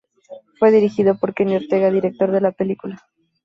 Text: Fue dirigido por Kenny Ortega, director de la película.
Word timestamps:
Fue 0.57 0.71
dirigido 0.71 1.13
por 1.19 1.35
Kenny 1.35 1.57
Ortega, 1.57 1.91
director 1.91 2.31
de 2.31 2.41
la 2.41 2.51
película. 2.51 3.05